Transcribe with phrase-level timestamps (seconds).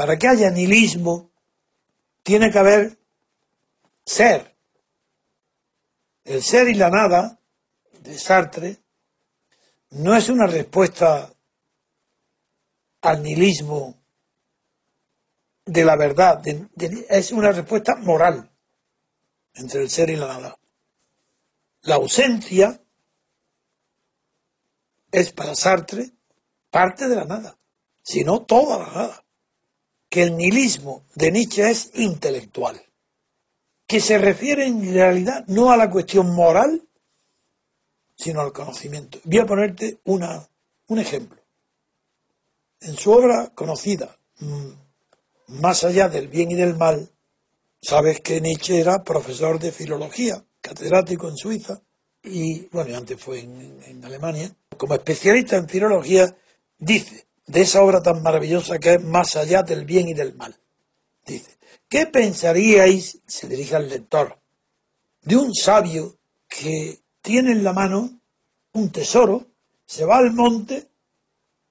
[0.00, 1.30] Para que haya nihilismo,
[2.22, 2.98] tiene que haber
[4.02, 4.56] ser.
[6.24, 7.38] El ser y la nada
[8.00, 8.78] de Sartre
[9.90, 11.30] no es una respuesta
[13.02, 14.02] al nihilismo
[15.66, 18.50] de la verdad, es una respuesta moral
[19.52, 20.58] entre el ser y la nada.
[21.82, 22.80] La ausencia
[25.12, 26.10] es para Sartre
[26.70, 27.58] parte de la nada,
[28.02, 29.24] sino toda la nada
[30.10, 32.82] que el nihilismo de Nietzsche es intelectual,
[33.86, 36.82] que se refiere en realidad no a la cuestión moral,
[38.16, 39.20] sino al conocimiento.
[39.24, 40.46] Voy a ponerte una,
[40.88, 41.40] un ejemplo.
[42.80, 44.90] En su obra conocida, mm,
[45.60, 47.10] Más allá del bien y del mal,
[47.82, 51.82] sabes que Nietzsche era profesor de filología, catedrático en Suiza,
[52.22, 54.54] y bueno, antes fue en, en Alemania.
[54.76, 56.36] Como especialista en filología,
[56.78, 60.56] dice, de esa obra tan maravillosa que es Más allá del bien y del mal.
[61.26, 64.38] Dice, ¿qué pensaríais, se dirige al lector,
[65.22, 66.16] de un sabio
[66.48, 68.20] que tiene en la mano
[68.72, 69.46] un tesoro,
[69.84, 70.90] se va al monte,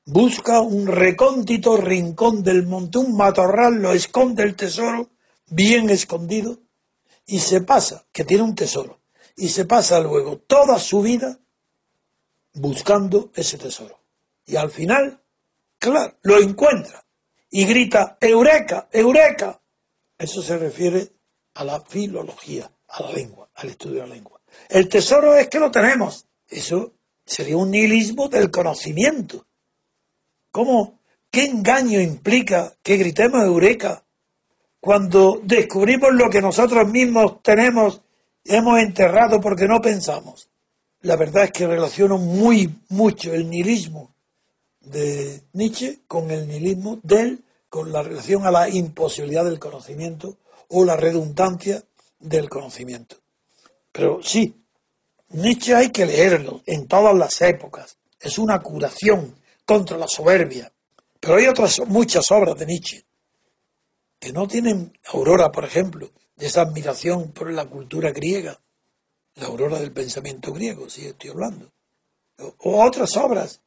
[0.05, 5.09] busca un recóndito rincón del monte, un matorral, lo esconde el tesoro,
[5.47, 6.59] bien escondido,
[7.25, 8.99] y se pasa, que tiene un tesoro,
[9.37, 11.39] y se pasa luego toda su vida
[12.53, 13.97] buscando ese tesoro.
[14.45, 15.21] Y al final
[15.79, 17.05] Claro, lo encuentra
[17.49, 19.61] y grita, Eureka, Eureka.
[20.17, 21.07] Eso se refiere
[21.53, 24.41] a la filología, a la lengua, al estudio de la lengua.
[24.67, 26.27] El tesoro es que lo tenemos.
[26.47, 26.95] Eso
[27.25, 29.45] sería un nihilismo del conocimiento.
[30.51, 30.99] ¿Cómo?
[31.31, 34.03] ¿Qué engaño implica que gritemos Eureka
[34.81, 38.01] cuando descubrimos lo que nosotros mismos tenemos,
[38.43, 40.49] hemos enterrado porque no pensamos?
[41.01, 44.13] La verdad es que relaciono muy mucho el nihilismo
[44.81, 50.37] de Nietzsche con el nihilismo de con la relación a la imposibilidad del conocimiento
[50.69, 51.83] o la redundancia
[52.19, 53.17] del conocimiento.
[53.91, 54.65] Pero sí,
[55.29, 57.97] Nietzsche hay que leerlo en todas las épocas.
[58.19, 59.35] Es una curación
[59.65, 60.71] contra la soberbia.
[61.19, 63.05] Pero hay otras muchas obras de Nietzsche
[64.19, 68.59] que no tienen aurora, por ejemplo, de esa admiración por la cultura griega,
[69.35, 71.71] la aurora del pensamiento griego, si estoy hablando.
[72.59, 73.61] O otras obras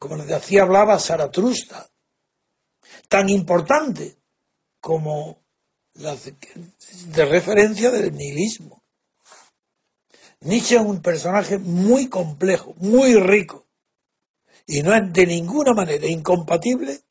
[0.00, 1.90] como les decía, hablaba Zaratrusta,
[3.06, 4.16] tan importante
[4.80, 5.42] como
[5.96, 8.82] la de, referencia del nihilismo.
[10.40, 13.66] Nietzsche es un personaje muy complejo, muy rico,
[14.66, 17.02] y no es de ninguna manera incompatible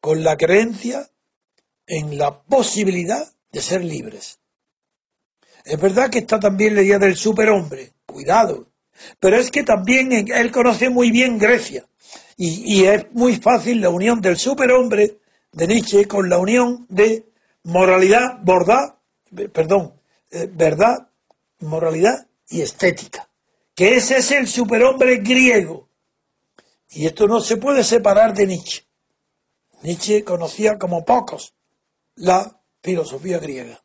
[0.00, 1.08] con la creencia
[1.86, 4.40] en la posibilidad de ser libres.
[5.64, 8.72] Es verdad que está también la idea del superhombre, cuidado,
[9.20, 11.86] pero es que también él conoce muy bien Grecia
[12.36, 15.20] y, es muy fácil la unión del superhombre
[15.52, 18.98] de Nietzsche con la unión de moralidad, verdad,
[19.52, 19.98] perdón,
[20.30, 21.08] eh, verdad,
[21.60, 23.30] moralidad y estética.
[23.74, 25.88] Que ese es el superhombre griego.
[26.90, 28.86] Y esto no se puede separar de Nietzsche.
[29.82, 31.54] Nietzsche conocía como pocos
[32.16, 33.82] la filosofía griega.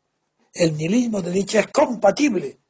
[0.52, 2.60] El nihilismo de Nietzsche es compatible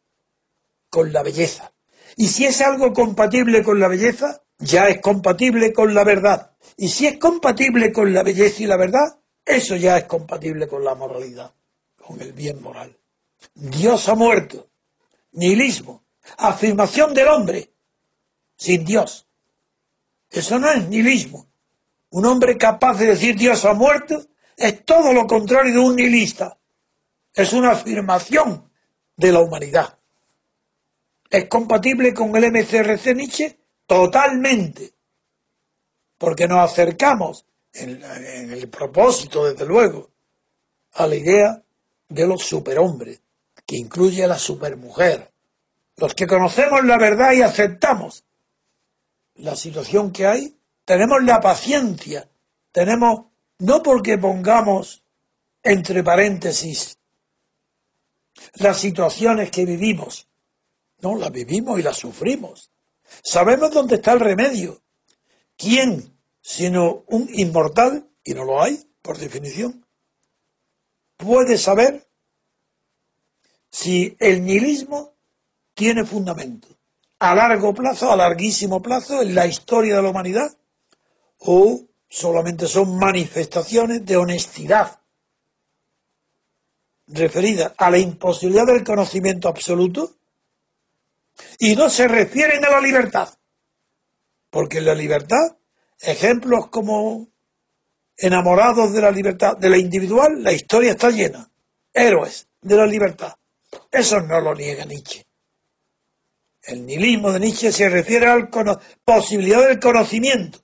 [0.89, 1.73] con la belleza.
[2.17, 6.53] Y si es algo compatible con la belleza, ya es compatible con la verdad.
[6.77, 10.85] Y si es compatible con la belleza y la verdad, eso ya es compatible con
[10.85, 11.53] la moralidad,
[11.97, 12.97] con el bien moral.
[13.55, 14.69] Dios ha muerto.
[15.33, 16.05] Nihilismo.
[16.39, 17.73] Afirmación del hombre
[18.57, 19.27] sin Dios.
[20.31, 21.49] Eso no es nihilismo.
[22.11, 24.27] Un hombre capaz de decir Dios ha muerto
[24.57, 26.59] es todo lo contrario de un nihilista.
[27.35, 28.71] Es una afirmación
[29.17, 29.99] de la humanidad.
[31.33, 33.59] ¿Es compatible con el MCRC Nietzsche?
[33.87, 34.93] Totalmente.
[36.19, 40.11] Porque nos acercamos, en, en el propósito, desde luego,
[40.93, 41.63] a la idea
[42.07, 43.23] de los superhombres,
[43.65, 45.33] que incluye a la supermujer.
[45.97, 48.25] Los que conocemos la verdad y aceptamos
[49.37, 52.29] la situación que hay, tenemos la paciencia,
[52.73, 55.03] tenemos, no porque pongamos
[55.63, 56.99] entre paréntesis
[58.57, 60.29] las situaciones que vivimos,
[61.03, 62.71] no, las vivimos y las sufrimos.
[63.23, 64.83] Sabemos dónde está el remedio.
[65.57, 69.85] ¿Quién, sino un inmortal, y no lo hay, por definición,
[71.17, 72.09] puede saber
[73.71, 75.15] si el nihilismo
[75.75, 76.69] tiene fundamento
[77.19, 80.57] a largo plazo, a larguísimo plazo en la historia de la humanidad
[81.39, 85.01] o solamente son manifestaciones de honestidad
[87.07, 90.17] referidas a la imposibilidad del conocimiento absoluto
[91.59, 93.29] y no se refieren a la libertad.
[94.51, 95.57] Porque en la libertad,
[96.01, 97.29] ejemplos como
[98.17, 101.51] enamorados de la libertad, de la individual, la historia está llena.
[101.93, 103.35] Héroes de la libertad.
[103.91, 105.25] Eso no lo niega Nietzsche.
[106.63, 110.61] El nihilismo de Nietzsche se refiere a la posibilidad del conocimiento.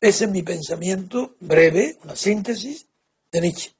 [0.00, 2.86] Ese es mi pensamiento breve, una síntesis
[3.32, 3.77] de Nietzsche.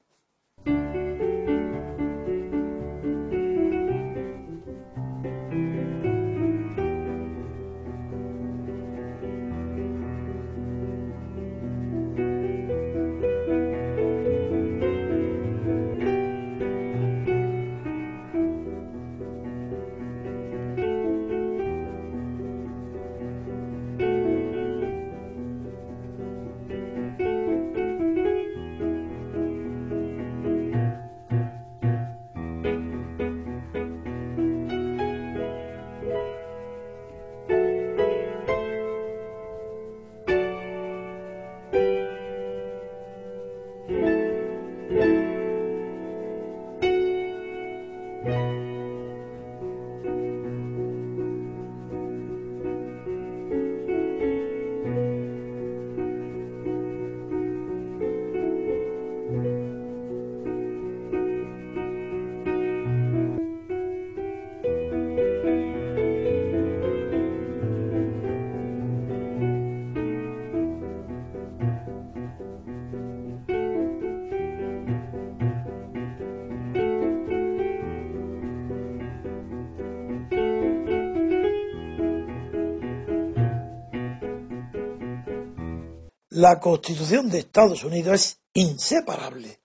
[86.39, 89.59] La Constitución de Estados Unidos es inseparable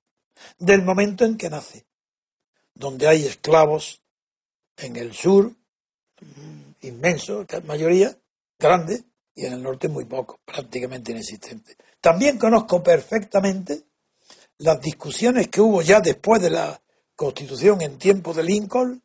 [0.58, 1.86] del momento en que nace,
[2.74, 4.02] donde hay esclavos
[4.76, 5.52] en el sur,
[6.20, 8.16] mm, inmenso, mayoría,
[8.58, 9.04] grande,
[9.36, 11.76] y en el norte muy poco, prácticamente inexistente.
[12.00, 13.84] También conozco perfectamente
[14.58, 16.80] las discusiones que hubo ya después de la
[17.14, 19.00] Constitución en tiempo de Lincoln,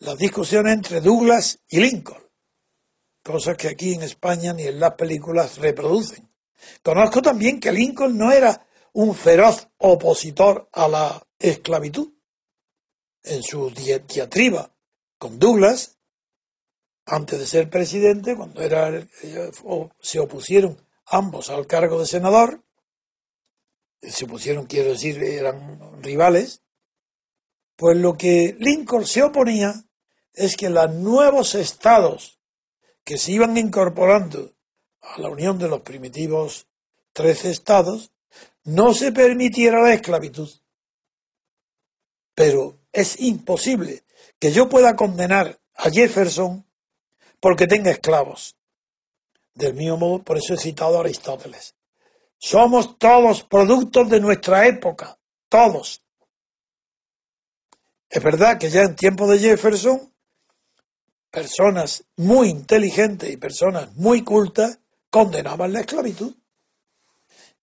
[0.00, 2.22] las discusiones entre Douglas y Lincoln,
[3.22, 6.31] cosas que aquí en España ni en las películas reproducen.
[6.82, 12.12] Conozco también que Lincoln no era un feroz opositor a la esclavitud.
[13.24, 14.74] En su diatriba
[15.16, 15.98] con Douglas,
[17.06, 19.50] antes de ser presidente, cuando era, eh,
[20.00, 20.76] se opusieron
[21.06, 22.64] ambos al cargo de senador,
[24.00, 26.62] se opusieron, quiero decir, eran rivales,
[27.76, 29.84] pues lo que Lincoln se oponía
[30.34, 32.38] es que los nuevos estados
[33.04, 34.52] que se iban incorporando
[35.02, 36.66] a la unión de los primitivos
[37.12, 38.12] trece estados,
[38.64, 40.48] no se permitiera la esclavitud.
[42.34, 44.04] Pero es imposible
[44.38, 46.64] que yo pueda condenar a Jefferson
[47.40, 48.56] porque tenga esclavos.
[49.54, 51.74] Del mismo modo, por eso he citado a Aristóteles.
[52.38, 55.18] Somos todos productos de nuestra época,
[55.48, 56.02] todos.
[58.08, 60.12] Es verdad que ya en tiempo de Jefferson,
[61.30, 64.78] personas muy inteligentes y personas muy cultas
[65.12, 66.34] condenaban la esclavitud.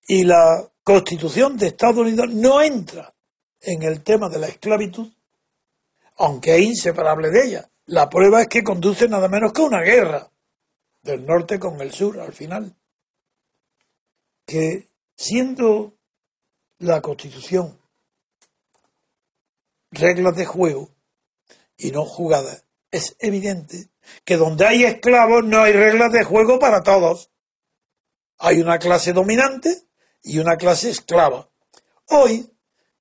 [0.08, 3.14] Y la Constitución de Estados Unidos no entra
[3.60, 5.12] en el tema de la esclavitud,
[6.18, 7.72] aunque es inseparable de ella.
[7.88, 10.32] La prueba es que conduce nada menos que una guerra
[11.02, 12.76] del norte con el sur al final.
[14.46, 15.96] Que siendo
[16.78, 17.80] la Constitución
[19.90, 20.92] reglas de juego
[21.78, 23.90] y no jugadas, es evidente
[24.24, 27.32] que donde hay esclavos no hay reglas de juego para todos.
[28.40, 29.84] Hay una clase dominante
[30.24, 31.50] y una clase esclava.
[32.08, 32.50] Hoy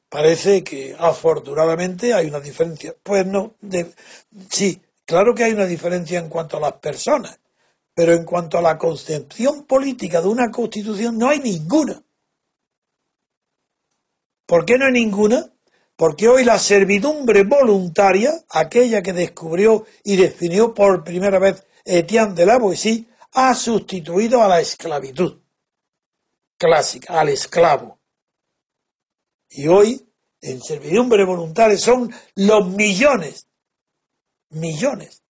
[0.09, 2.95] parece que afortunadamente hay una diferencia.
[3.03, 3.55] Pues no,
[4.51, 7.39] sí, claro que hay una diferencia en cuanto a las personas,
[7.95, 12.03] pero en cuanto a la concepción política de una constitución no hay ninguna.
[14.47, 15.53] ¿Por qué no hay ninguna?
[15.95, 22.47] Porque hoy la servidumbre voluntaria, aquella que descubrió y definió por primera vez Etienne de
[22.47, 23.07] la Boétie,
[23.41, 25.41] ha sustituido a la esclavitud
[26.59, 28.01] clásica, al esclavo.
[29.49, 33.47] Y hoy, en servidumbre voluntaria, son los millones,
[34.51, 35.23] millones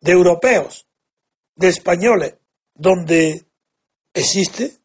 [0.00, 0.86] de europeos,
[1.56, 2.36] de españoles,
[2.72, 3.46] donde
[4.14, 4.78] existe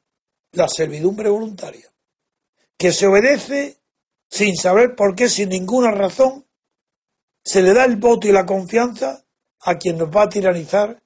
[0.53, 1.93] la servidumbre voluntaria,
[2.79, 3.79] que se obedece
[4.27, 6.47] sin saber por qué, sin ninguna razón,
[7.43, 9.23] se le da el voto y la confianza
[9.59, 10.99] a quien nos va a tiranizar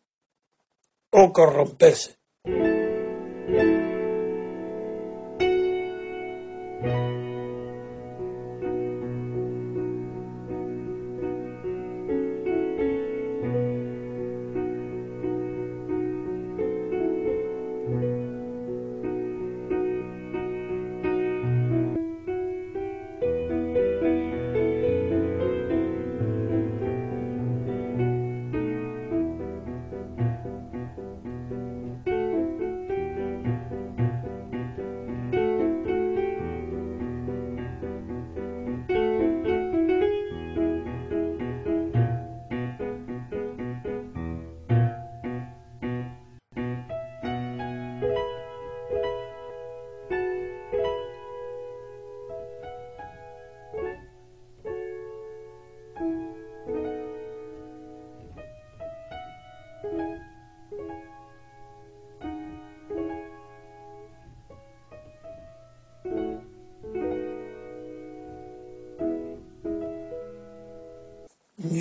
[1.12, 2.21] o corromperse.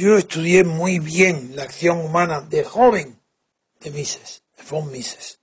[0.00, 3.20] Yo estudié muy bien la acción humana de joven
[3.80, 5.40] de Mises, de von Mises,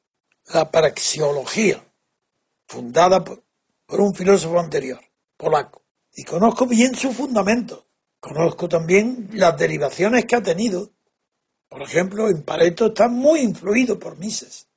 [0.52, 1.80] la praxeología,
[2.68, 3.44] fundada por,
[4.00, 5.00] un filósofo anterior,
[5.38, 5.84] polaco.
[6.16, 7.86] Y conozco bien sus fundamentos.
[8.20, 10.90] Conozco también las derivaciones que ha tenido.
[11.70, 14.70] Por ejemplo, en Pareto está muy influido por Mises.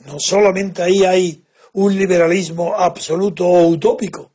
[0.00, 4.32] No solamente ahí hay un liberalismo absoluto o utópico.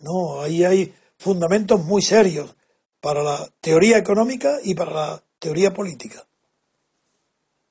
[0.00, 2.57] No, ahí hay fundamentos muy serios
[3.00, 6.26] para la teoría económica y para la teoría política.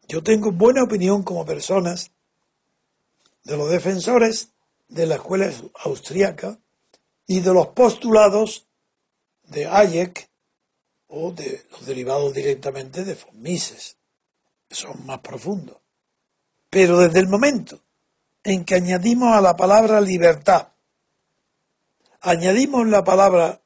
[0.08, 2.12] Yo tengo buena opinión como personas
[3.44, 4.54] de los defensores
[4.88, 5.52] de la escuela
[5.84, 6.60] austríaca
[7.26, 8.68] y de los postulados
[9.44, 10.30] de Hayek
[11.08, 13.98] o de los derivados directamente de von Mises,
[14.70, 15.78] son más profundos.
[16.70, 17.82] Pero desde el momento
[18.44, 20.70] en que añadimos a la palabra libertad,
[22.22, 23.62] añadimos la palabra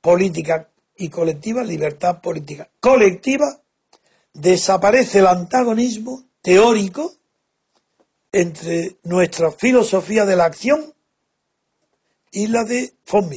[0.00, 3.60] política y colectiva, libertad política colectiva,
[4.32, 7.14] desaparece el antagonismo teórico
[8.32, 10.94] entre nuestra filosofía de la acción
[12.30, 13.30] y la de von.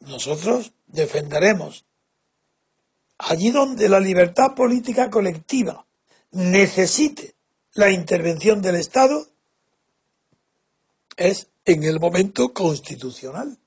[0.00, 1.84] Nosotros defenderemos
[3.18, 5.86] allí donde la libertad política colectiva
[6.32, 7.34] necesite
[7.74, 9.26] la intervención del Estado,
[11.16, 13.58] es en el momento constitucional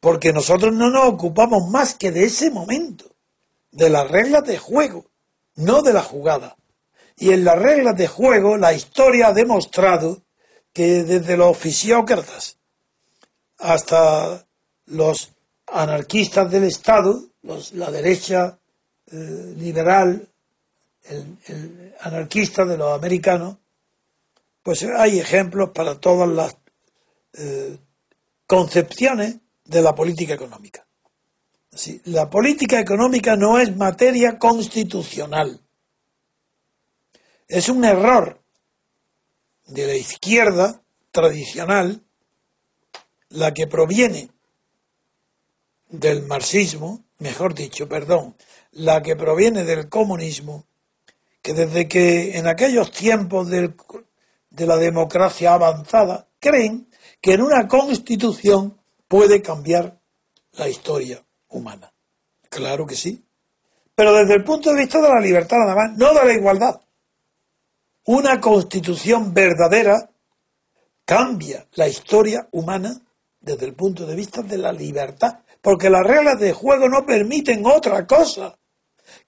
[0.00, 3.04] porque nosotros no nos ocupamos más que de ese momento,
[3.70, 5.06] de las reglas de juego,
[5.54, 6.56] no de la jugada.
[7.16, 10.22] Y en las reglas de juego la historia ha demostrado
[10.72, 12.58] que desde los fisiócratas
[13.58, 14.46] hasta
[14.86, 15.32] los
[15.66, 17.22] anarquistas del Estado,
[17.72, 18.58] la derecha
[19.10, 20.28] eh, liberal,
[21.04, 23.56] el, anarquista de los americanos,
[24.62, 26.56] pues hay ejemplos para todas las
[27.34, 27.78] eh,
[28.46, 30.86] concepciones de la política económica.
[32.04, 35.60] la política económica no es materia constitucional.
[37.48, 38.40] Es un error
[39.66, 42.02] de la izquierda tradicional
[43.28, 44.30] la que proviene
[45.88, 48.36] del marxismo, mejor dicho, perdón,
[48.72, 50.66] la que proviene del comunismo,
[51.42, 56.88] que desde que en aquellos tiempos de la democracia avanzada creen
[57.20, 58.75] que en una constitución
[59.08, 60.00] puede cambiar
[60.52, 61.92] la historia humana.
[62.48, 63.24] Claro que sí.
[63.94, 66.80] Pero desde el punto de vista de la libertad nada más, no de la igualdad.
[68.04, 70.10] Una constitución verdadera
[71.04, 73.00] cambia la historia humana
[73.40, 77.64] desde el punto de vista de la libertad, porque las reglas de juego no permiten
[77.64, 78.58] otra cosa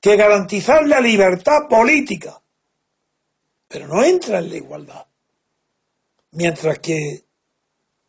[0.00, 2.40] que garantizar la libertad política,
[3.68, 5.06] pero no entra en la igualdad.
[6.32, 7.24] Mientras que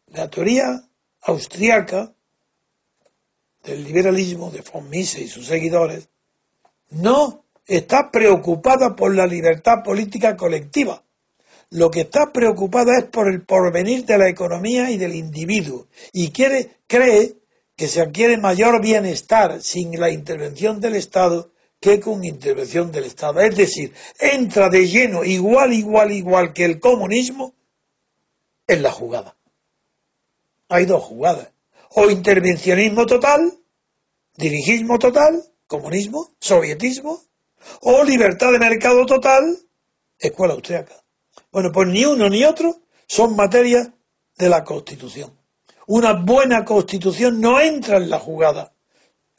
[0.08, 0.89] La teoría
[1.22, 2.14] austriaca
[3.64, 6.10] del liberalismo de von Mises y sus seguidores
[6.92, 11.04] no está preocupada por la libertad política colectiva.
[11.72, 16.32] Lo que está preocupada es por el porvenir de la economía y del individuo y
[16.32, 17.36] quiere, cree
[17.76, 23.40] que se adquiere mayor bienestar sin la intervención del Estado que con intervención del Estado.
[23.42, 27.54] Es decir, entra de lleno, igual, igual, igual que el comunismo,
[28.68, 29.36] en la jugada.
[30.70, 31.52] Hay dos jugadas.
[31.96, 33.52] O intervencionismo total,
[34.38, 37.24] dirigismo total, comunismo, sovietismo,
[37.82, 39.58] o libertad de mercado total,
[40.20, 41.04] escuela austriaca.
[41.52, 43.90] Bueno, pues ni uno ni otro son materias
[44.38, 45.36] de la Constitución.
[45.88, 48.74] Una buena Constitución no entra en la jugada.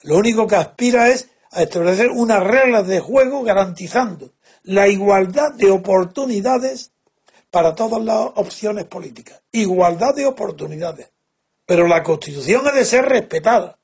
[0.02, 4.32] Lo único que aspira es a establecer unas reglas de juego garantizando
[4.64, 6.92] la igualdad de oportunidades
[7.50, 9.42] para todas las opciones políticas.
[9.52, 11.10] Igualdad de oportunidades.
[11.70, 13.79] Pero la Constitución ha de ser respetada.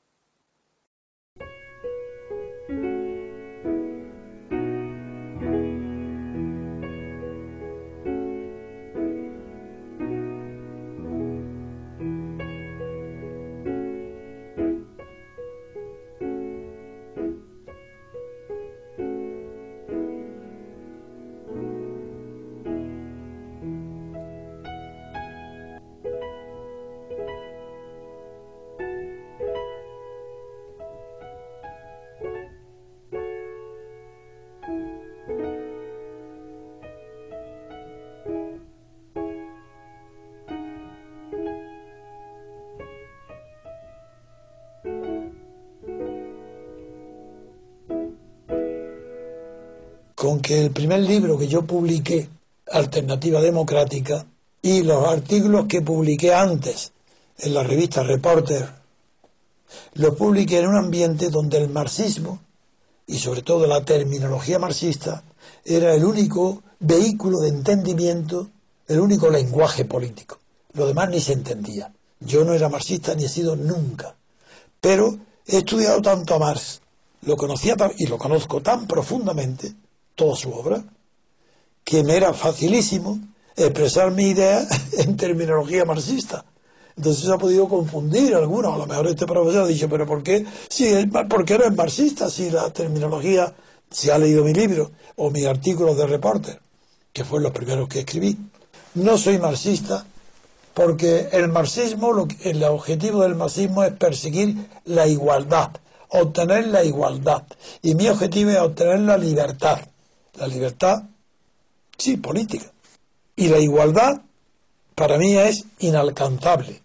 [50.37, 52.29] Con que el primer libro que yo publiqué,
[52.71, 54.25] Alternativa Democrática,
[54.61, 56.91] y los artículos que publiqué antes
[57.39, 58.69] en la revista Reporter,
[59.95, 62.39] los publiqué en un ambiente donde el marxismo,
[63.07, 65.23] y sobre todo la terminología marxista,
[65.65, 68.49] era el único vehículo de entendimiento,
[68.87, 70.37] el único lenguaje político.
[70.73, 71.91] Lo demás ni se entendía.
[72.19, 74.15] Yo no era marxista ni he sido nunca.
[74.81, 76.81] Pero he estudiado tanto a Marx,
[77.21, 79.73] lo conocía y lo conozco tan profundamente,
[80.17, 80.83] toda su obra,
[81.83, 83.19] que me era facilísimo
[83.55, 86.43] expresar mi idea en terminología marxista.
[86.97, 88.73] Entonces se ha podido confundir algunos.
[88.73, 91.75] A lo mejor este profesor ha dicho, pero ¿por qué, si, ¿por qué no es
[91.75, 93.53] marxista si la terminología,
[93.89, 96.59] si ha leído mi libro o mis artículos de reporter,
[97.13, 98.35] que fueron los primeros que escribí?
[98.95, 100.03] No soy marxista
[100.73, 105.69] porque el marxismo, lo, el objetivo del marxismo es perseguir la igualdad,
[106.09, 107.43] obtener la igualdad.
[107.83, 109.79] Y mi objetivo es obtener la libertad.
[110.37, 111.03] La libertad,
[111.97, 112.71] sí, política.
[113.35, 114.21] Y la igualdad,
[114.93, 116.81] para mí, es inalcanzable.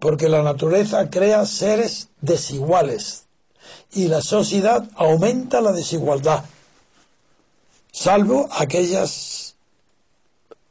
[0.00, 3.24] Porque la naturaleza crea seres desiguales.
[3.92, 6.44] Y la sociedad aumenta la desigualdad.
[7.92, 9.54] Salvo aquellas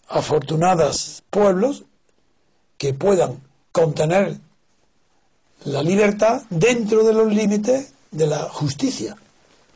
[0.08, 1.84] afortunadas pueblos
[2.78, 4.38] que puedan contener
[5.66, 9.16] la libertad dentro de los límites de la justicia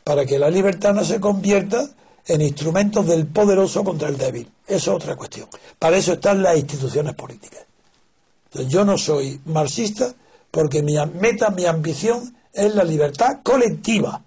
[0.04, 1.88] para que la libertad no se convierta
[2.26, 4.50] en instrumentos del poderoso contra el débil.
[4.66, 5.48] Eso es otra cuestión.
[5.78, 7.64] Para eso están las instituciones políticas.
[8.68, 10.14] yo no soy marxista
[10.50, 14.22] porque mi meta, mi ambición es la libertad colectiva,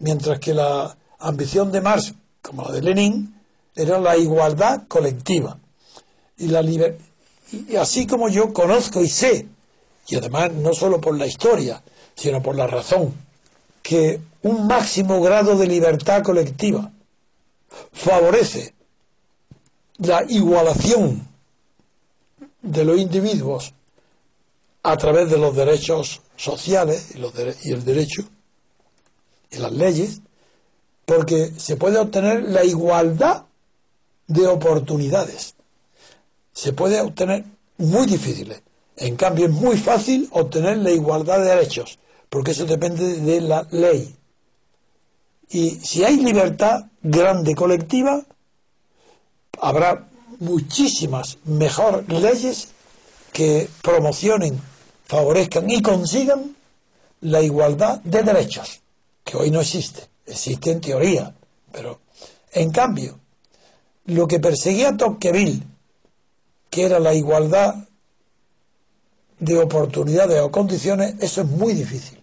[0.00, 3.40] mientras que la ambición de Marx, como la de Lenin,
[3.74, 5.56] era la igualdad colectiva.
[6.36, 9.46] Y, la y así como yo conozco y sé,
[10.08, 11.82] y además no solo por la historia,
[12.14, 13.14] sino por la razón,
[13.82, 16.90] que un máximo grado de libertad colectiva
[17.92, 18.74] favorece
[19.98, 21.28] la igualación
[22.60, 23.74] de los individuos
[24.82, 28.24] a través de los derechos sociales y, el derecho
[29.50, 30.20] y las leyes,
[31.04, 33.44] porque se puede obtener la igualdad
[34.26, 35.54] de oportunidades.
[36.52, 37.44] Se puede obtener
[37.78, 38.62] muy difíciles.
[38.96, 43.66] En cambio, es muy fácil obtener la igualdad de derechos, porque eso depende de la
[43.70, 44.16] ley.
[45.50, 48.24] Y si hay libertad grande colectiva,
[49.60, 52.68] habrá muchísimas mejores leyes
[53.32, 54.60] que promocionen,
[55.06, 56.56] favorezcan y consigan
[57.20, 58.80] la igualdad de derechos,
[59.24, 61.34] que hoy no existe, existe en teoría,
[61.70, 62.00] pero
[62.52, 63.18] en cambio,
[64.06, 65.62] lo que perseguía Tocqueville,
[66.68, 67.88] que era la igualdad
[69.38, 72.22] de oportunidades o condiciones, eso es muy difícil.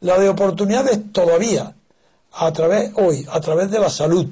[0.00, 1.74] La de oportunidades todavía,
[2.36, 4.26] a través hoy, a través de la salud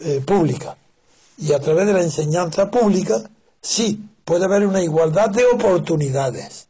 [0.00, 0.76] eh, pública
[1.38, 3.22] y a través de la enseñanza pública,
[3.60, 6.66] sí, puede haber una igualdad de oportunidades.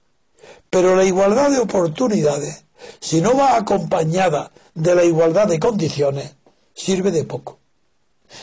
[0.71, 2.65] Pero la igualdad de oportunidades,
[3.01, 6.35] si no va acompañada de la igualdad de condiciones,
[6.75, 7.59] sirve de poco.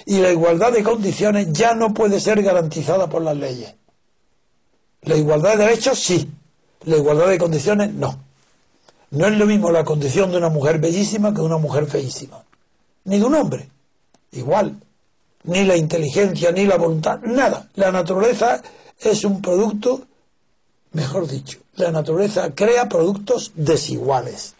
[0.05, 3.75] Y la igualdad de condiciones ya no puede ser garantizada por las leyes.
[5.03, 6.27] La igualdad de derechos sí,
[6.85, 8.24] la igualdad de condiciones no.
[9.11, 12.43] No es lo mismo la condición de una mujer bellísima que de una mujer feísima.
[13.05, 13.69] Ni de un hombre.
[14.31, 14.79] Igual.
[15.43, 17.69] Ni la inteligencia, ni la voluntad, nada.
[17.75, 18.61] La naturaleza
[18.99, 20.01] es un producto,
[20.93, 24.55] mejor dicho, la naturaleza crea productos desiguales.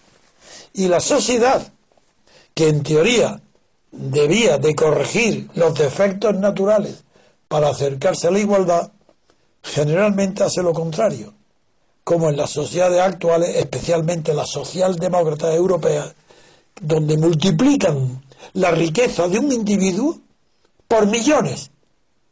[0.73, 1.65] Y la sociedad,
[2.53, 3.41] que en teoría
[3.91, 7.03] debía de corregir los defectos naturales
[7.47, 8.91] para acercarse a la igualdad,
[9.63, 11.33] generalmente hace lo contrario,
[12.05, 16.13] como en las sociedades actuales, especialmente las socialdemócratas europeas,
[16.79, 18.21] donde multiplican
[18.53, 20.19] la riqueza de un individuo
[20.87, 21.71] por millones,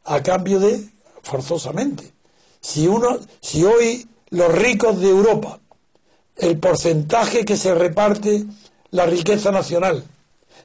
[0.06, 0.88] a cambio de,
[1.24, 2.14] forzosamente,
[2.62, 5.60] si uno, si hoy los ricos de Europa,
[6.38, 8.46] el porcentaje que se reparte
[8.92, 10.04] la riqueza nacional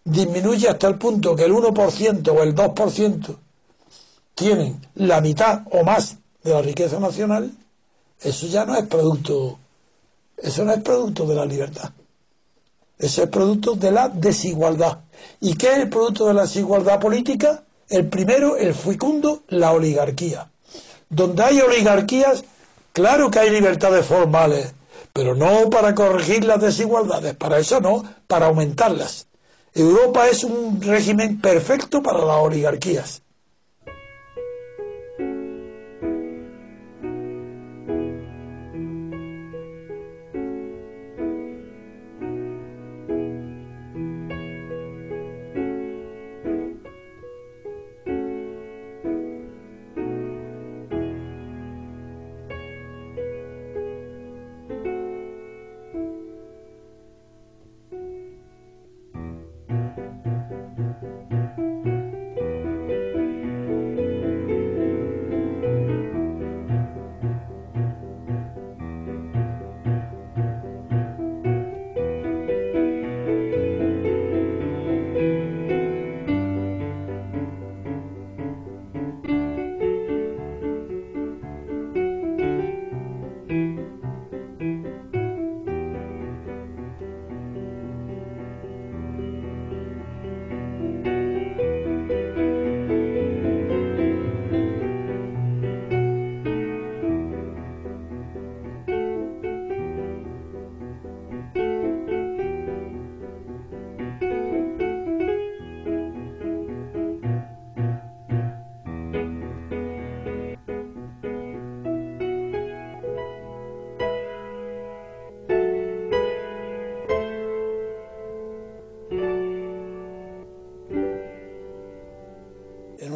[0.04, 3.36] disminuye hasta el punto que el 1% o el 2%
[4.34, 7.50] tienen la mitad o más de la riqueza nacional,
[8.20, 9.58] eso ya no es producto,
[10.36, 11.90] eso no es producto de la libertad.
[12.98, 14.98] Eso es producto de la desigualdad.
[15.40, 17.62] ¿Y qué es el producto de la desigualdad política?
[17.88, 20.50] El primero, el fecundo, la oligarquía.
[21.08, 22.44] Donde hay oligarquías,
[22.92, 24.74] claro que hay libertades formales,
[25.12, 29.26] pero no para corregir las desigualdades, para eso no, para aumentarlas.
[29.74, 33.22] Europa es un régimen perfecto para las oligarquías.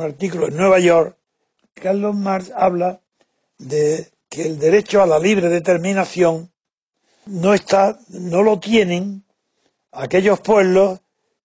[0.03, 1.17] Artículo en Nueva York,
[1.75, 3.01] Carlos Marx habla
[3.59, 6.53] de que el derecho a la libre determinación
[7.27, 9.25] no está, no lo tienen
[9.93, 11.01] aquellos pueblos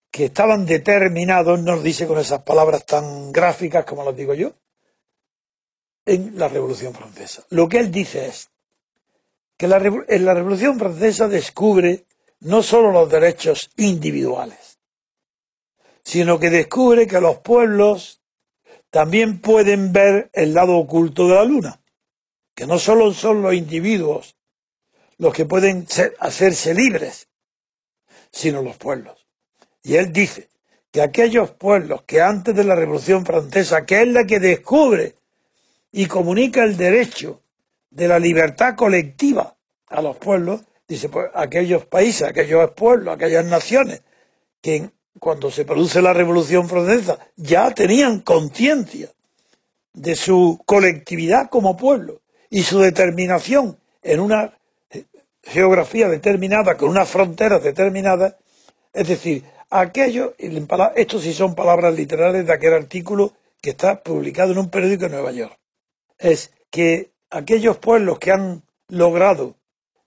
[0.09, 4.53] que estaban determinados, nos dice con esas palabras tan gráficas como las digo yo,
[6.05, 7.43] en la Revolución Francesa.
[7.49, 8.49] Lo que él dice es
[9.57, 12.05] que en la Revolución Francesa descubre
[12.39, 14.79] no solo los derechos individuales,
[16.03, 18.21] sino que descubre que los pueblos
[18.89, 21.81] también pueden ver el lado oculto de la luna,
[22.55, 24.35] que no solo son los individuos
[25.17, 25.87] los que pueden
[26.19, 27.27] hacerse libres,
[28.31, 29.25] sino los pueblos.
[29.83, 30.49] Y él dice
[30.91, 35.15] que aquellos pueblos que antes de la Revolución Francesa, que es la que descubre
[35.91, 37.41] y comunica el derecho
[37.89, 39.55] de la libertad colectiva
[39.87, 44.03] a los pueblos, dice, pues aquellos países, aquellos pueblos, aquellas naciones
[44.61, 49.09] que cuando se produce la Revolución Francesa, ya tenían conciencia
[49.93, 54.57] de su colectividad como pueblo y su determinación en una
[55.43, 58.35] geografía determinada, con unas fronteras determinadas,
[58.93, 60.35] es decir, aquello,
[60.95, 65.09] esto sí son palabras literales de aquel artículo que está publicado en un periódico de
[65.09, 65.57] Nueva York,
[66.17, 69.55] es que aquellos pueblos que han logrado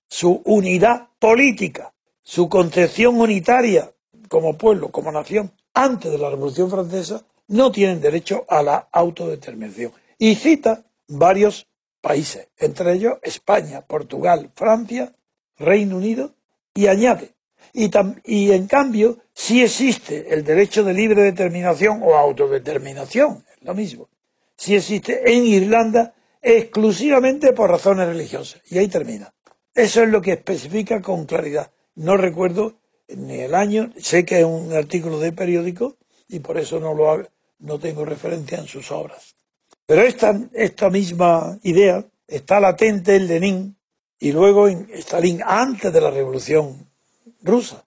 [0.09, 1.93] su unidad política,
[2.23, 3.93] su concepción unitaria
[4.31, 9.91] como pueblo, como nación, antes de la Revolución Francesa, no tienen derecho a la autodeterminación.
[10.19, 11.67] Y cita varios
[12.01, 15.13] países, entre ellos España, Portugal, Francia,
[15.59, 16.33] Reino Unido,
[16.73, 17.35] y añade.
[17.73, 17.91] Y,
[18.25, 24.09] y en cambio, sí existe el derecho de libre determinación o autodeterminación, es lo mismo.
[24.57, 28.63] Sí existe en Irlanda exclusivamente por razones religiosas.
[28.71, 29.35] Y ahí termina.
[29.75, 31.73] Eso es lo que especifica con claridad.
[31.97, 32.80] No recuerdo
[33.17, 35.97] ni el año, sé que es un artículo de periódico
[36.29, 37.27] y por eso no lo
[37.59, 39.35] no tengo referencia en sus obras.
[39.87, 43.77] Pero esta, esta misma idea está latente en Lenin
[44.19, 46.89] y luego en Stalin antes de la revolución
[47.43, 47.85] rusa.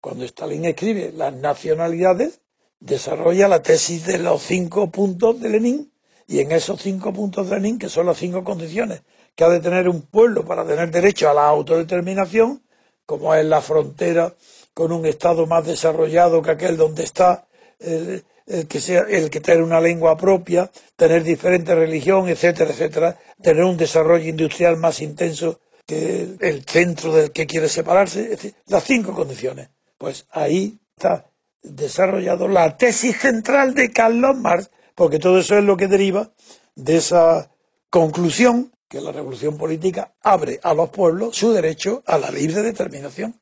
[0.00, 2.40] Cuando Stalin escribe las nacionalidades,
[2.80, 5.92] desarrolla la tesis de los cinco puntos de Lenin
[6.26, 9.02] y en esos cinco puntos de Lenin, que son las cinco condiciones
[9.34, 12.62] que ha de tener un pueblo para tener derecho a la autodeterminación,
[13.06, 14.34] como es la frontera
[14.74, 17.46] con un Estado más desarrollado que aquel donde está,
[17.78, 18.24] el,
[18.68, 23.76] que sea, el que tener una lengua propia, tener diferente religión, etcétera, etcétera, tener un
[23.76, 29.68] desarrollo industrial más intenso que el centro del que quiere separarse, las cinco condiciones.
[29.98, 31.26] Pues ahí está
[31.62, 36.32] desarrollado la tesis central de Carlos Marx, porque todo eso es lo que deriva
[36.74, 37.50] de esa
[37.90, 43.41] conclusión que la revolución política abre a los pueblos su derecho a la libre determinación.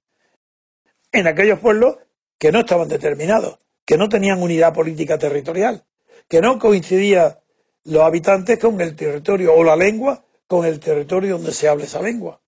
[1.12, 1.96] En aquellos pueblos
[2.38, 5.84] que no estaban determinados, que no tenían unidad política territorial,
[6.28, 7.36] que no coincidían
[7.84, 12.02] los habitantes con el territorio o la lengua con el territorio donde se hable esa
[12.02, 12.40] lengua.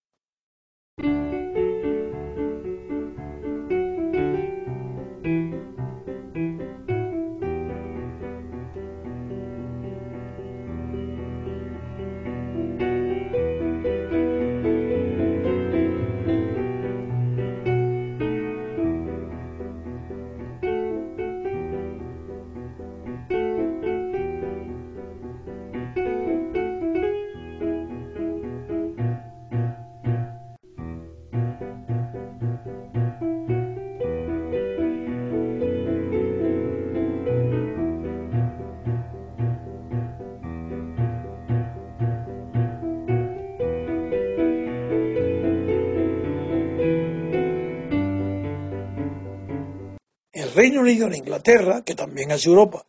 [50.55, 52.85] Reino Unido, en Inglaterra, que también es Europa,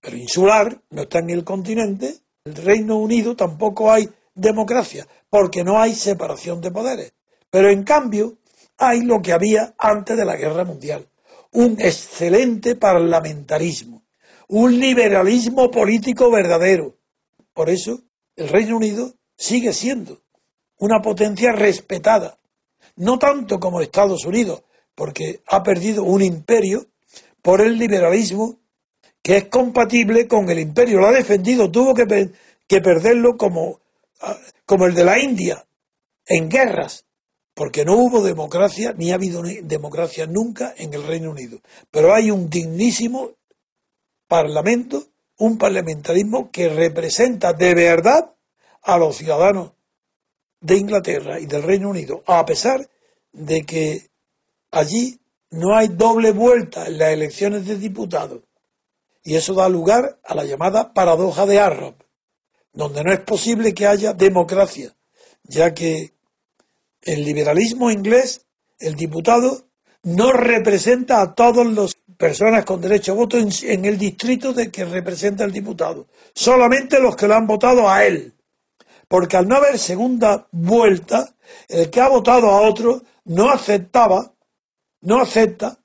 [0.00, 5.80] pero insular, no está en el continente, el Reino Unido tampoco hay democracia, porque no
[5.80, 7.14] hay separación de poderes.
[7.50, 8.36] Pero en cambio,
[8.76, 11.08] hay lo que había antes de la Guerra Mundial,
[11.52, 14.02] un excelente parlamentarismo,
[14.48, 16.96] un liberalismo político verdadero.
[17.52, 18.02] Por eso,
[18.36, 20.20] el Reino Unido sigue siendo
[20.78, 22.38] una potencia respetada,
[22.96, 26.86] no tanto como Estados Unidos, porque ha perdido un imperio
[27.44, 28.58] por el liberalismo
[29.22, 31.00] que es compatible con el imperio.
[31.00, 32.30] Lo ha defendido, tuvo que,
[32.66, 33.80] que perderlo como,
[34.22, 35.66] ah, como el de la India,
[36.24, 37.04] en guerras,
[37.52, 41.58] porque no hubo democracia, ni ha habido democracia nunca en el Reino Unido.
[41.90, 43.32] Pero hay un dignísimo
[44.26, 45.04] parlamento,
[45.36, 48.34] un parlamentarismo que representa de verdad
[48.82, 49.72] a los ciudadanos
[50.62, 52.88] de Inglaterra y del Reino Unido, a pesar
[53.32, 54.08] de que
[54.70, 55.20] allí
[55.54, 58.42] no hay doble vuelta en las elecciones de diputados.
[59.22, 62.02] Y eso da lugar a la llamada paradoja de Arrop,
[62.72, 64.94] donde no es posible que haya democracia,
[65.44, 66.12] ya que
[67.02, 68.46] el liberalismo inglés,
[68.78, 69.68] el diputado,
[70.02, 74.84] no representa a todas las personas con derecho a voto en, el distrito de que
[74.84, 78.34] representa el diputado, solamente los que lo han votado a él.
[79.06, 81.34] Porque al no haber segunda vuelta,
[81.68, 84.33] el que ha votado a otro no aceptaba
[85.04, 85.78] no acepta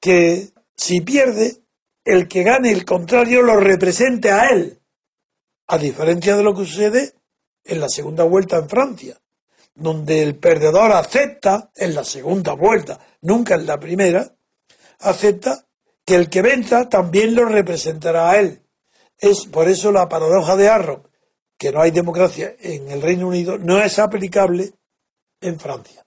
[0.00, 1.56] que si pierde,
[2.04, 4.80] el que gane el contrario lo represente a él,
[5.68, 7.12] a diferencia de lo que sucede
[7.64, 9.20] en la segunda vuelta en Francia,
[9.74, 14.34] donde el perdedor acepta en la segunda vuelta, nunca en la primera,
[15.00, 15.66] acepta
[16.04, 18.62] que el que venza también lo representará a él.
[19.18, 21.02] Es por eso la paradoja de Arrow,
[21.58, 24.72] que no hay democracia en el Reino Unido, no es aplicable
[25.40, 26.06] en Francia.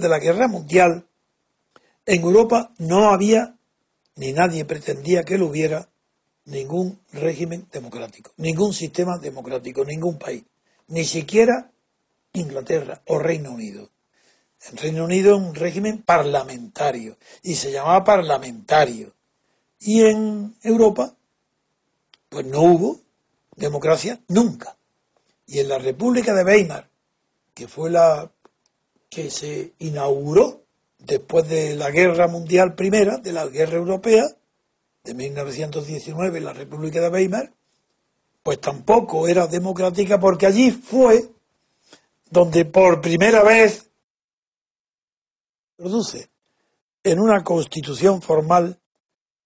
[0.00, 1.06] De la guerra mundial,
[2.06, 3.56] en Europa no había,
[4.16, 5.88] ni nadie pretendía que lo hubiera,
[6.46, 10.42] ningún régimen democrático, ningún sistema democrático, ningún país,
[10.88, 11.70] ni siquiera
[12.32, 13.90] Inglaterra o Reino Unido.
[14.70, 19.14] En Reino Unido un régimen parlamentario y se llamaba parlamentario.
[19.78, 21.14] Y en Europa,
[22.28, 23.00] pues no hubo
[23.54, 24.76] democracia nunca.
[25.46, 26.88] Y en la República de Weimar,
[27.54, 28.30] que fue la
[29.08, 30.62] que se inauguró
[30.98, 34.26] después de la Guerra Mundial Primera, de la Guerra Europea,
[35.04, 37.52] de 1919, la República de Weimar,
[38.42, 41.30] pues tampoco era democrática porque allí fue
[42.30, 43.90] donde por primera vez
[45.76, 46.28] produce
[47.02, 48.78] en una constitución formal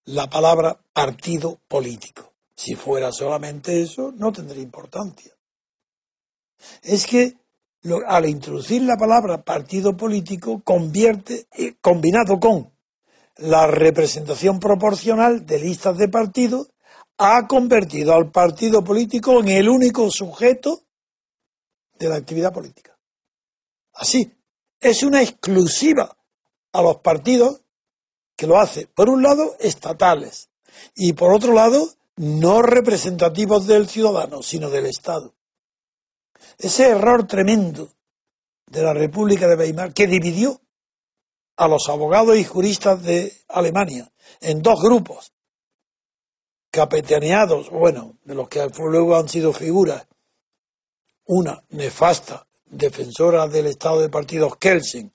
[0.06, 2.32] la palabra partido político.
[2.54, 5.32] Si fuera solamente eso, no tendría importancia.
[6.82, 7.36] Es que
[8.06, 12.72] al introducir la palabra partido político, convierte, eh, combinado con
[13.36, 16.70] la representación proporcional de listas de partidos,
[17.18, 20.82] ha convertido al partido político en el único sujeto
[21.98, 22.98] de la actividad política.
[23.94, 24.32] Así,
[24.80, 26.16] es una exclusiva
[26.72, 27.62] a los partidos
[28.36, 30.50] que lo hace, por un lado, estatales
[30.94, 35.34] y por otro lado, no representativos del ciudadano, sino del Estado.
[36.58, 37.92] Ese error tremendo
[38.66, 40.60] de la República de Weimar que dividió
[41.56, 44.10] a los abogados y juristas de Alemania
[44.40, 45.32] en dos grupos,
[46.70, 50.06] capitaneados, bueno, de los que luego han sido figuras,
[51.26, 55.12] una nefasta defensora del Estado de partidos Kelsen,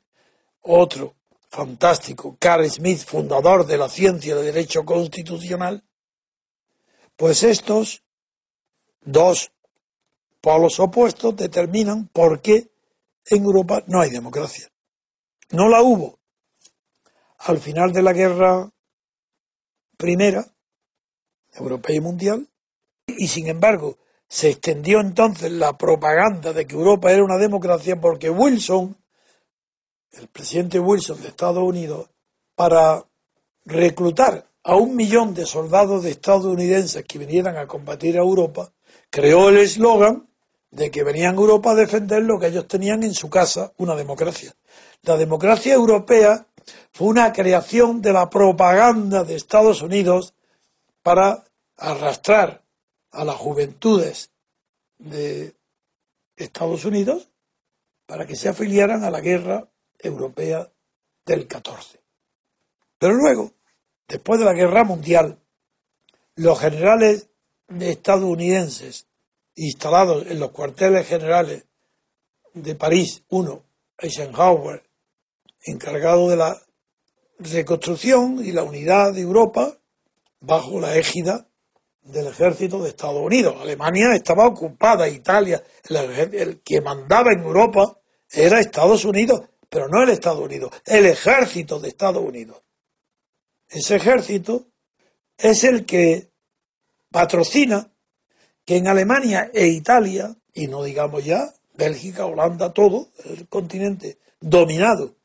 [0.61, 1.15] otro
[1.49, 5.83] fantástico, Carl Smith, fundador de la ciencia de derecho constitucional,
[7.15, 8.03] pues estos
[9.01, 9.51] dos
[10.47, 12.71] polos opuestos determinan por qué
[13.25, 14.71] en Europa no hay democracia.
[15.49, 16.19] No la hubo
[17.39, 18.71] al final de la guerra
[19.97, 20.47] primera,
[21.53, 22.47] europea y mundial,
[23.07, 23.97] y sin embargo
[24.29, 28.95] se extendió entonces la propaganda de que Europa era una democracia porque Wilson,
[30.13, 32.09] el presidente Wilson de Estados Unidos,
[32.55, 33.03] para
[33.65, 38.71] reclutar a un millón de soldados de estadounidenses que vinieran a combatir a Europa,
[39.09, 40.26] creó el eslogan
[40.71, 43.95] de que venían a Europa a defender lo que ellos tenían en su casa, una
[43.95, 44.53] democracia.
[45.03, 46.45] La democracia europea
[46.91, 50.33] fue una creación de la propaganda de Estados Unidos
[51.01, 51.43] para
[51.77, 52.63] arrastrar
[53.11, 54.31] a las juventudes
[54.97, 55.55] de
[56.35, 57.29] Estados Unidos
[58.05, 59.67] para que se afiliaran a la guerra
[59.99, 60.69] europea
[61.25, 61.99] del 14.
[62.97, 63.51] Pero luego,
[64.07, 65.39] después de la guerra mundial,
[66.35, 67.29] los generales
[67.79, 69.06] estadounidenses
[69.57, 71.65] instalados en los cuarteles generales
[72.53, 73.63] de París, uno,
[73.97, 74.83] Eisenhower,
[75.65, 76.61] encargado de la
[77.39, 79.77] reconstrucción y la unidad de Europa
[80.39, 81.47] bajo la égida
[82.01, 83.55] del ejército de Estados Unidos.
[83.59, 87.99] Alemania estaba ocupada, Italia, el, que mandaba en Europa
[88.31, 92.61] era Estados Unidos, pero no el Estados Unidos, el ejército de Estados Unidos.
[93.67, 94.67] Ese ejército
[95.37, 96.29] es el que
[97.11, 97.91] patrocina
[98.67, 105.15] que en Alemania e Italia, y no digamos ya Bélgica, Holanda, todo el continente dominado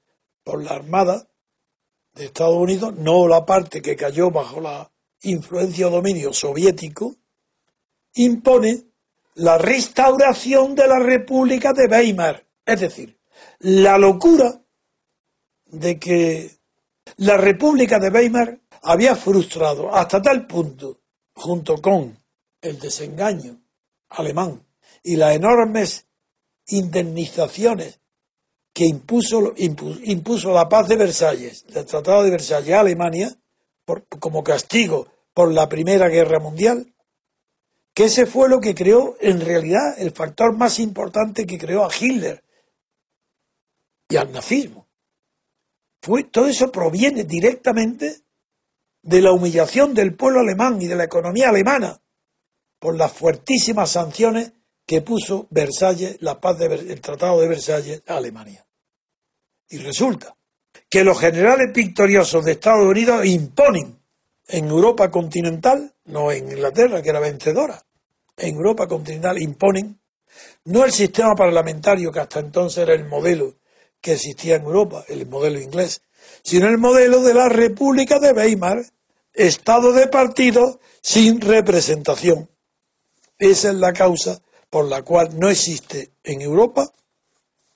[0.45, 1.27] por la Armada
[2.15, 4.89] de Estados Unidos, no la parte que cayó bajo la
[5.23, 7.17] influencia o dominio soviético,
[8.15, 8.85] impone
[9.35, 12.47] la restauración de la República de Weimar.
[12.65, 13.19] Es decir,
[13.59, 14.63] la locura
[15.67, 16.59] de que
[17.17, 21.01] la República de Weimar había frustrado hasta tal punto,
[21.35, 22.22] junto con
[22.63, 23.61] el desengaño
[24.09, 24.65] alemán
[25.03, 26.07] y las enormes
[26.67, 28.01] indemnizaciones
[28.73, 33.37] que impuso, impuso, la paz de Versalles, el Tratado de Versalles a Alemania,
[34.19, 36.95] como castigo por la Primera Guerra Mundial,
[37.93, 41.91] que ese fue lo que creó, en realidad, el factor más importante que creó a
[41.95, 42.43] Hitler
[44.09, 44.89] y al nazismo.
[46.01, 48.23] Fue, todo eso proviene directamente
[49.03, 52.02] de la humillación del pueblo alemán y de la economía alemana
[52.83, 58.67] por las fuertísimas sanciones que puso Versalles, la paz del Tratado de Versalles a Alemania.
[59.69, 60.37] Y resulta
[60.91, 64.01] que los generales victoriosos de Estados Unidos imponen
[64.49, 67.81] en Europa continental, no en Inglaterra, que era vencedora,
[68.37, 70.01] en Europa continental imponen
[70.65, 73.55] no el sistema parlamentario que hasta entonces era el modelo
[74.01, 76.03] que existía en Europa, el modelo inglés,
[76.43, 78.83] sino el modelo de la República de Weimar,
[79.35, 82.49] Estado de partido sin representación.
[83.43, 84.41] Esa es la causa
[84.71, 86.93] por la cual no existe en Europa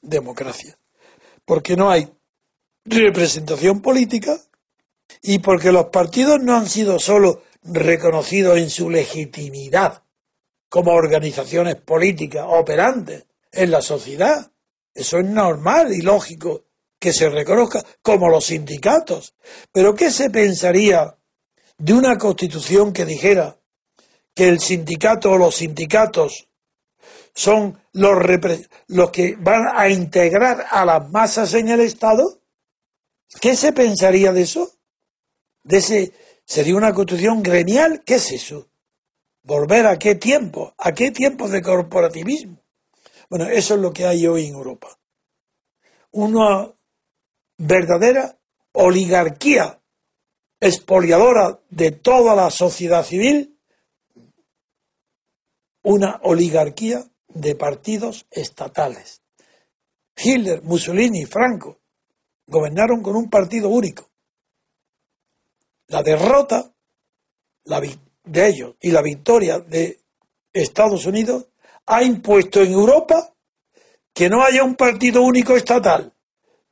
[0.01, 0.79] democracia.
[1.45, 2.09] Porque no hay
[2.85, 4.39] representación política
[5.23, 10.05] y porque los partidos no han sido solo reconocidos en su legitimidad
[10.69, 14.53] como organizaciones políticas operantes en la sociedad.
[14.95, 16.67] Eso es normal y lógico
[17.01, 19.35] que se reconozca como los sindicatos.
[19.73, 21.19] Pero ¿qué se pensaría
[21.77, 23.59] de una constitución que dijera
[24.37, 26.47] que el sindicato o los sindicatos
[27.35, 28.19] son los,
[28.89, 32.43] los que van a integrar a las masas en el Estado,
[33.41, 34.71] ¿qué se pensaría de eso?
[35.63, 36.13] De ese,
[36.45, 38.69] sería una constitución gremial, ¿qué es eso?
[39.43, 40.75] ¿Volver a qué tiempo?
[40.77, 42.63] ¿A qué tiempos de corporativismo?
[43.31, 44.99] Bueno, eso es lo que hay hoy en Europa.
[46.11, 46.71] Una
[47.57, 48.39] verdadera
[48.73, 49.81] oligarquía
[50.61, 53.56] expoliadora de toda la sociedad civil,
[55.87, 59.23] una oligarquía de partidos estatales.
[60.17, 61.79] Hitler, Mussolini y Franco
[62.45, 64.11] gobernaron con un partido único.
[65.87, 66.75] La derrota
[67.65, 70.01] de ellos y la victoria de
[70.53, 71.47] Estados Unidos
[71.87, 73.33] ha impuesto en Europa
[74.13, 76.13] que no haya un partido único estatal,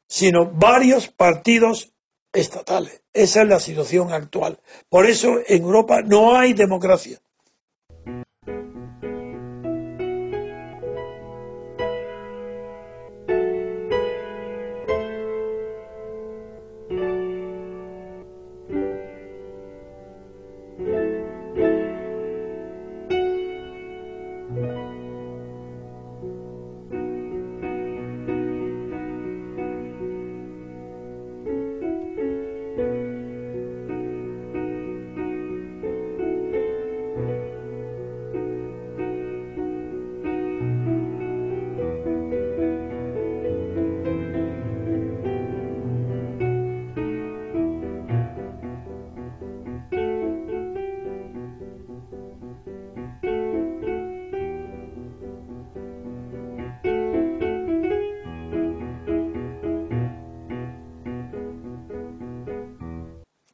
[0.09, 1.93] sino varios partidos
[2.33, 3.03] estatales.
[3.13, 4.59] Esa es la situación actual.
[4.89, 7.21] Por eso en Europa no hay democracia.